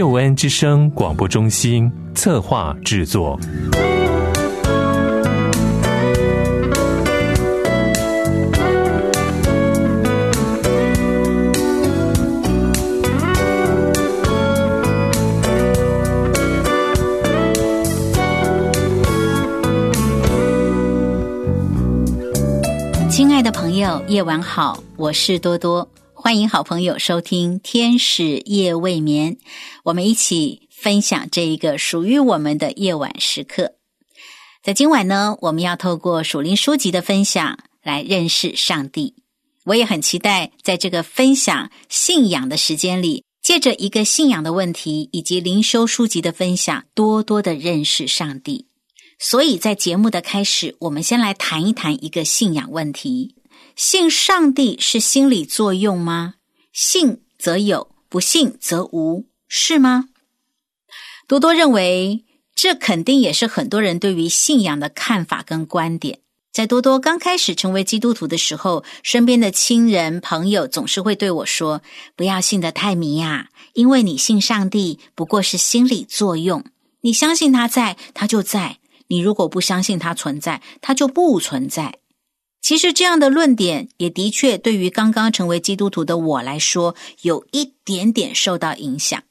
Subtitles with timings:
[0.00, 3.38] 救恩之声广播中心策划制作。
[23.10, 25.86] 亲爱的朋友，夜晚好，我是多多。
[26.30, 29.34] 欢迎好朋友收听《天使夜未眠》，
[29.82, 33.72] 我们一起分享这一个属于我们的夜晚时刻。
[34.62, 39.16] 在今晚呢，我们要透过属灵书籍的分享来认识上帝。
[39.64, 48.68] 我也很期待在这个分享信仰的时间里，借着一个信仰的问题以及灵修书籍的分享，多多的认识上帝。
[49.18, 53.34] 所以在节目的开始，我们先来谈一谈一个信仰问题。
[53.76, 56.34] 信上帝是心理作用吗？
[56.72, 60.08] 信则有，不信则无，是吗？
[61.26, 66.20] 多多认为，这肯定也是很多人对于信仰的看法跟观点。
[66.52, 71.80] 在多多刚开始成为基督徒的时候，身边的亲人朋友总是会对我说
[72.16, 76.64] ：“不要信得太迷啊，因为你信上帝不过是心理作用，
[77.02, 81.99] 你相信他在，他就在；你如果不相信他存在，他就不存在。”
[82.62, 89.22] 其实这样的论点也的确对于刚刚成为基督徒的我来说有一点点受到影响。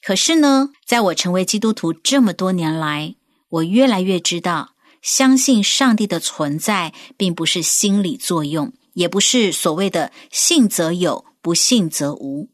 [0.00, 3.16] 可是呢，在我成为基督徒这么多年来，
[3.48, 12.48] 我越来越知道，相信上帝的存在并不是心理作用，也不是所谓的信则有，不信则无。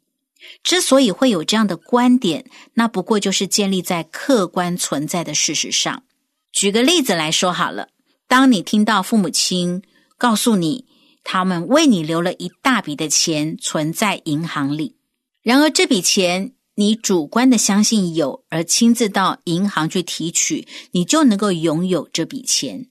[0.63, 6.03] 之所以会有这样的观点，那不过就是建立在客观存在的事实上。
[6.51, 7.89] 举个例子来说好了，
[8.27, 9.83] 当你听到父母亲。
[10.25, 10.87] 告诉你，
[11.23, 14.97] 他们为你留了一大笔的钱存在银行里。
[15.43, 22.87] 然而，这笔钱你主观的相信有，而亲自到银行去提取，你就能够拥有这笔钱。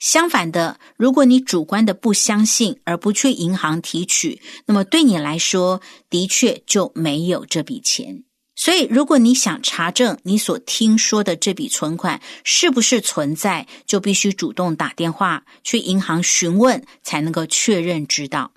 [0.00, 8.24] 相反的，如果你主观的不相信，而不去银行提取，那么对你来说，的确就没有这笔钱。
[8.54, 18.52] 所以，如果你想查证你所听说的这笔存款是不是存在，就必须主动打电话去银行询问，才能够确认知道。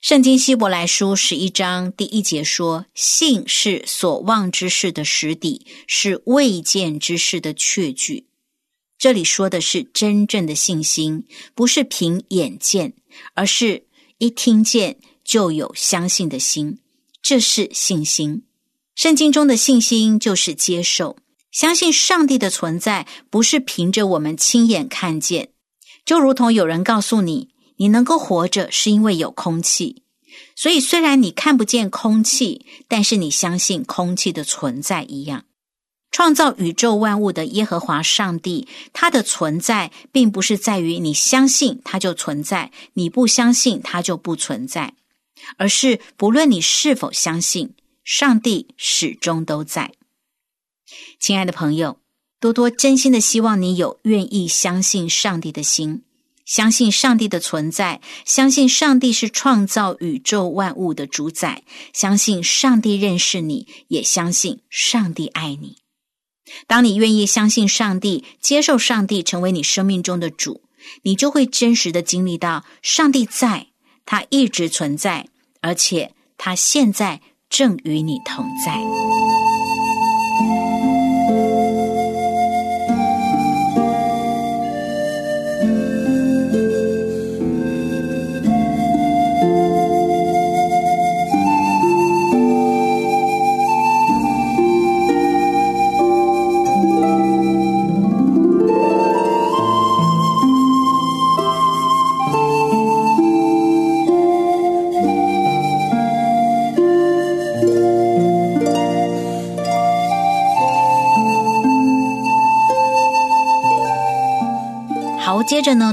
[0.00, 8.28] 圣经希伯来书十一章第一节说：“信是所望之事的实底，是未见之事的确据。”
[8.96, 11.24] 这里说的是真正的信心，
[11.56, 12.94] 不是凭眼见，
[13.34, 13.84] 而是
[14.18, 16.78] 一听见就有相信的心，
[17.20, 18.44] 这是信心。
[18.98, 21.18] 圣经中的信心就是接受、
[21.52, 25.50] 相信上帝的存在，不是凭着我们亲眼看见。
[26.04, 30.02] 就如同有人告诉你，你能够活着是因为有空气，
[30.56, 35.44] 所以虽然你看不见空气，但是你相信空气的存在一样。
[36.10, 44.94] 创造宇宙万物的耶和华上帝，他的存在并不是在于你相信他就存在，你不相信他就不存在，
[45.56, 47.74] 而是不论你是否相信。
[48.08, 49.92] 上帝始终都在，
[51.20, 52.00] 亲爱的朋友，
[52.40, 56.04] 多多真心的希望你有愿意相信上帝的心，
[56.46, 65.76] 相信上帝的存在，相信上帝是创造宇宙万物的主宰，相信上帝认识你，也相信上帝爱你。
[66.66, 70.62] 当你愿意相信上帝，接受上帝成为你生命中的主，
[71.02, 73.66] 你就会真实的经历到上帝在，
[74.06, 75.28] 他一直存在，
[75.60, 77.20] 而且他现在。
[77.50, 79.37] 正与你同在。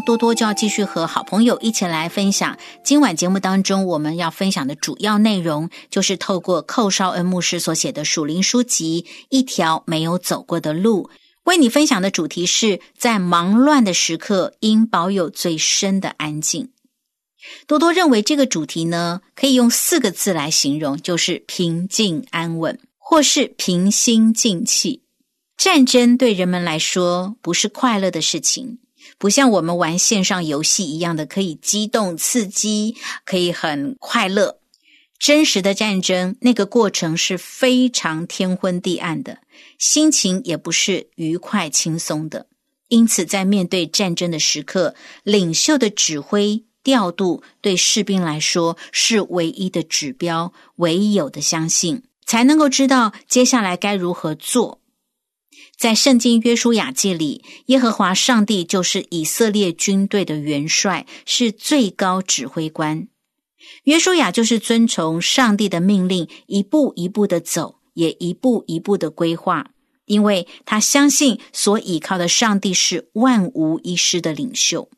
[0.01, 11.09] 多多就要继续和好朋友一起来分享今晚节目当中我们要分享的主要内容，就是透过寇绍恩牧师所写的属灵书籍《一条没有走过的路》，
[11.43, 16.69] 为你分享的主题是在忙乱的时刻应保有最深的安静。
[17.67, 25.03] 多多认为这个主题呢，可以用四个字来形容，就是平静安稳，或是平心静气。
[25.55, 28.79] 战争对人们来说不是快乐的事情。
[29.17, 34.59] 不像我们玩线上游戏一样的可以激动刺激，可以很快乐。
[35.17, 39.39] 真实的战争那个过程是非常天昏地暗的，
[39.79, 42.47] 心情也不是愉快轻松的。
[42.89, 54.81] 因此，在面对战争的时刻，领袖的指挥调度对士兵来说是唯一的指标，唯有的相信才能够知道接下来该如何做。
[55.77, 63.07] 在圣经约书亚记里，耶和华上帝就是以色列军队的元帅，是最高指挥官。
[63.83, 69.71] 约书亚就是遵从上帝的命令，一步一步的走，也一步一步的规划，
[70.05, 74.89] 因为他相信所倚靠的上帝是万无一失的领袖。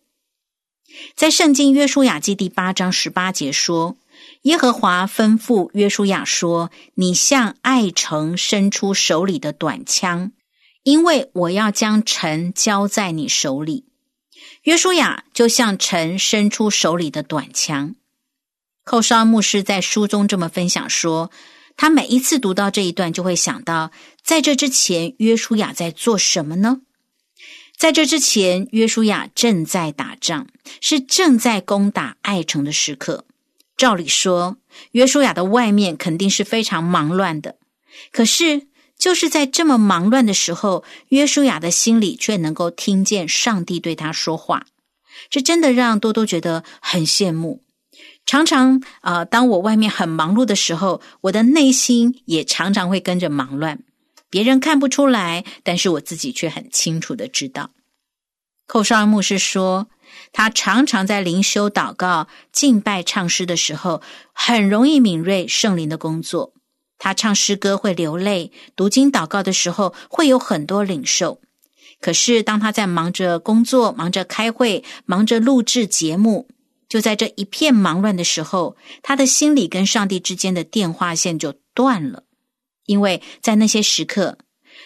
[1.15, 3.97] 在圣经约书亚记第八章十八节说
[4.44, 10.31] ：“耶和华吩咐约书亚说：你向爱城伸出手里的短枪。”
[10.87, 13.83] 因为我要将城交在你手里，
[14.61, 17.95] 约书亚就向城伸出手里的短枪。
[18.85, 21.29] 寇绍牧师在书中这么分享说：
[21.75, 23.91] 他每一次读到这一段，就会想到，
[24.23, 26.79] 在这之前，约书亚在做什么呢？
[27.75, 30.47] 在这之前，约书亚正在打仗，
[30.79, 33.25] 是正在攻打爱城的时刻。
[33.75, 34.55] 照理说，
[34.93, 37.57] 约书亚的外面肯定是非常忙乱的，
[38.13, 38.67] 可是。
[38.97, 44.65] 就是在这么忙乱的时候，约书亚的心里却能够听见上帝对他说话，
[45.29, 47.63] 这真的让多多觉得很羡慕。
[48.25, 53.79] 常常啊，当我外面很忙碌的时候，我的内心也常常会跟着忙乱。
[54.29, 57.69] 别人看不出来，但是我自己却很清楚的知道。
[58.67, 59.88] 寇绍尔牧师说，
[60.33, 64.01] 他常常在灵修、祷告、敬拜、唱诗的时候，
[64.33, 66.53] 很容易敏锐圣灵的工作。
[66.97, 71.39] 他唱诗歌会流泪，读经祷告的时候会有很多领受。
[71.99, 76.47] 可是当他在忙着工作、忙着开会、忙着录制节目，
[76.88, 82.23] 就在这一片忙乱的时候，他的心里跟上帝之间的电话线就断了。
[82.85, 84.38] 因为在那些时刻，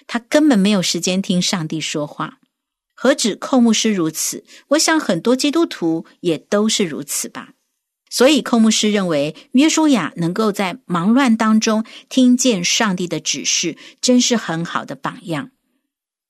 [0.08, 2.40] 他根本没有时间听上帝说话。
[2.96, 4.44] 何止寇牧师如此？
[4.70, 7.54] 我想很多基督徒也都是如此吧。
[8.14, 15.52] 所以，寇牧师认为，约书亚能够在忙乱当中听见上帝的指示，真是很好的榜样。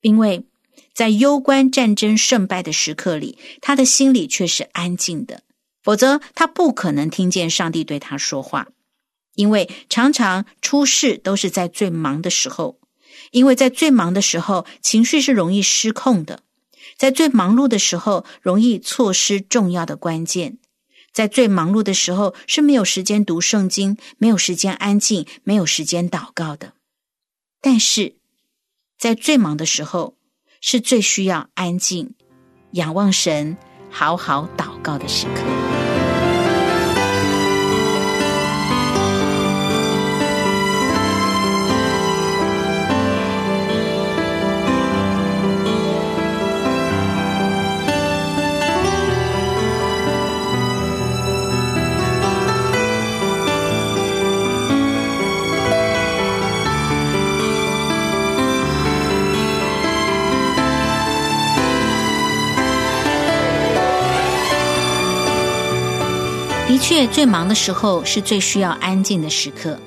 [0.01, 0.45] 因为
[0.93, 5.41] 在攸关战争胜败的时刻里，他的心里却是安静的，
[5.81, 8.67] 否则他不可能听见上帝对他说话。
[9.33, 12.79] 因为常常出事都是在最忙的时候，
[13.31, 16.41] 因为在最忙的时候，情绪是容易失控的，
[16.95, 20.59] 在最忙碌的时候，容易错失重要的关键。
[21.13, 26.73] 在最忙碌的时候是没有时间读圣经，没有时间安静，没有时间祷告的。
[27.59, 28.15] 但是，
[28.97, 30.15] 在最忙的时候，
[30.61, 32.15] 是最需要安静、
[32.71, 33.57] 仰望神、
[33.89, 35.70] 好好祷告的时刻。
[67.01, 69.79] 却最忙的时候是最需要安静的时刻。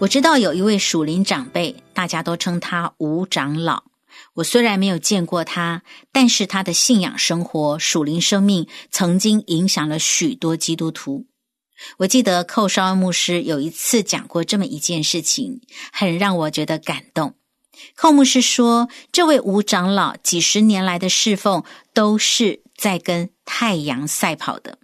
[0.00, 3.84] 我知道有一位属灵长辈，大家都称他吴长老。
[4.34, 11.26] 我虽然没有见过他，但是他的信仰生活、属灵生命曾经影响了许多基督徒。
[11.98, 15.60] 我记得寇绍恩牧师有一次讲过这么一件事情，
[15.92, 17.36] 很让我觉得感动。
[17.94, 21.62] 寇牧师说，这位吴长老几十年来的侍奉
[21.94, 24.80] 都是在跟太阳赛跑的。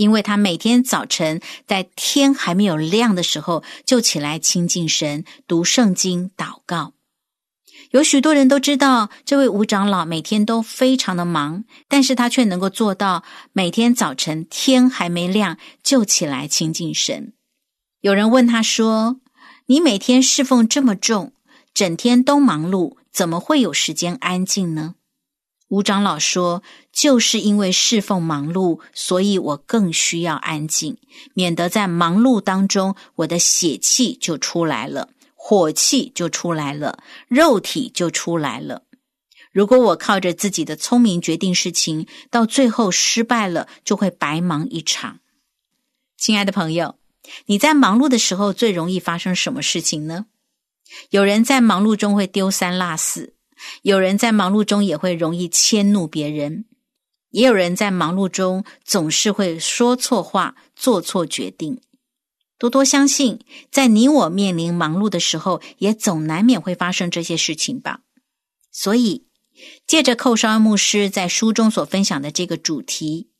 [0.00, 6.94] 因为他每天早晨在天还没有亮的时候就起来亲近神、读圣经、祷告。
[7.90, 17.34] 有许多人都知道这位吴长老每天都非常的忙，但是他却能够做到每天早晨天还没亮就起来亲近神。
[18.00, 19.20] 有人问他说
[19.66, 21.34] ：“你每天侍奉这么重，
[21.74, 24.94] 整天都忙碌，怎么会有时间安静呢？”
[25.70, 30.98] 吴长老说：“就是因为侍奉忙碌，所以我更需要安静，
[31.32, 36.98] 免得在忙碌当中，我的血气就出来了，火气就出来了，
[37.28, 38.82] 肉体就出来了。
[39.52, 45.20] 如果我靠着自己的聪明决定事情，到最后失败了，就会白忙一场。”
[46.18, 46.96] 亲爱的朋友，
[47.46, 50.26] 你在忙碌的时候最容易发生什么事情呢？
[51.10, 53.34] 有人在忙碌中会丢三落四。
[53.82, 56.64] 有人在忙碌中也会容易迁怒别人，
[57.30, 61.80] 也有人在忙碌中总是会说错话、做错决定。
[62.58, 63.40] 多多相信，
[63.70, 68.00] 在你我面临忙碌的时候，也总难免会发生这些事情吧。
[68.70, 69.26] 所以，
[69.86, 73.30] 借着寇绍恩牧师在书中所分享的这个主题，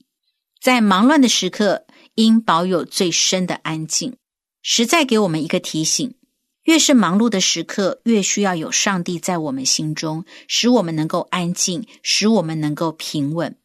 [0.61, 4.17] 在忙乱的时刻，应保有最深的安静，
[4.62, 6.15] 实在给我们一个提醒。
[6.64, 13.57] 越是忙碌的时刻，越需要有上帝在我们心中，使我们能够安静，使我们能够平稳。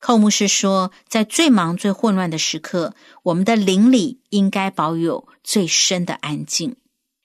[0.00, 2.94] 寇牧师说，在最忙、最混乱的时刻，
[3.24, 6.76] 我们的灵里应该保有最深的安静。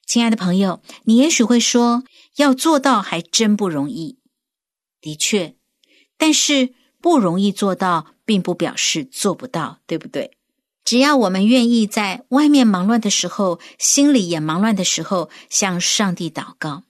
[0.06, 2.04] 亲爱的朋友，你也许会说，
[2.36, 4.18] 要做到还真不容易。
[5.00, 5.56] 的确，
[6.16, 10.33] 但是不容易做到，并不表示做不到，对不对？
[10.84, 16.82] 只要我们愿意在外面忙乱的时候，心里也忙乱的时候，向上帝祷告，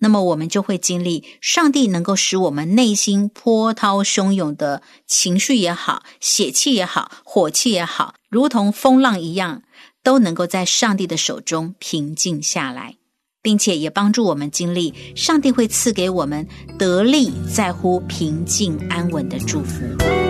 [0.00, 9.62] 那么我们就会经历上帝能够使我们内心波涛汹涌的情绪也好、血气也好、火气也好，如同风浪一样，
[10.02, 12.96] 都能够在上帝的手中平静下来，
[13.40, 16.46] 并且也帮助我们经历上帝会赐给我们
[16.78, 20.27] 得力在乎平静安稳的祝福。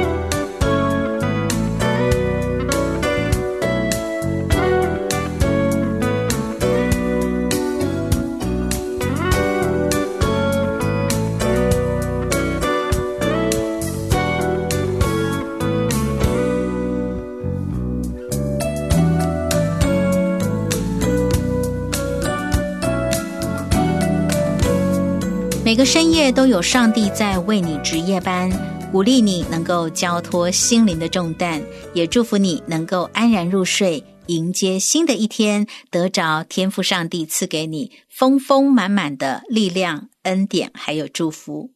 [25.78, 28.50] 每个深夜都有上帝在为你值夜班，
[28.90, 31.62] 鼓励你能够交托心灵的重担，
[31.94, 41.70] 也祝福你能够安然入睡，迎接新的一天，得着天赋上帝赐给你丰丰满满的力量、恩典还有祝福。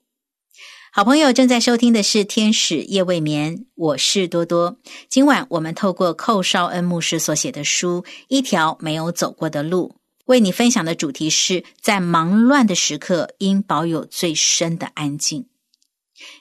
[0.92, 4.78] 好朋友正在收听的是《天使夜未眠》，我是多多。
[5.09, 9.94] 今晚我们透过寇绍恩牧师所写的书《一条没有走过的路》。
[10.26, 15.47] 为你分享的主题是在忙乱的时刻，应保有最深的安静。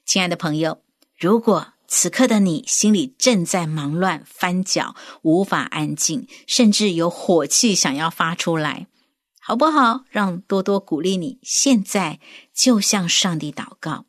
[0.05, 0.83] 亲爱的朋友，
[1.17, 8.87] 如果此刻的你心里正在忙乱翻搅，无法安静，甚至有火气想要发出来，
[9.39, 10.05] 好不好？
[10.09, 12.19] 让多多鼓励你，现在
[12.53, 14.05] 就向上帝祷告，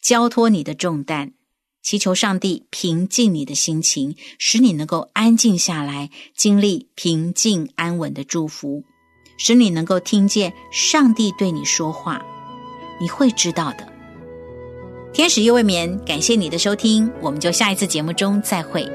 [0.00, 1.32] 交托你的重担，
[1.82, 8.84] 祈求上帝平静你的心情，使你能够安静下来，经历平静安稳的祝福。
[9.44, 12.24] 使你能够听见上帝对你说话，
[13.00, 13.84] 你会知道的。
[15.12, 18.88] 天使夜未眠，感谢你的收听，我们就下一次节目中再会。